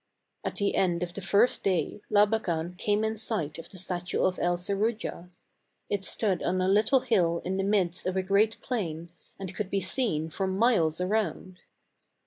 [0.43, 4.39] At the end of the first day Labakan came in sight of the statue of
[4.39, 5.29] El Serujah.
[5.91, 9.69] It stood on a little hill in the midst of a great plain and could
[9.69, 11.59] be seen for miles around.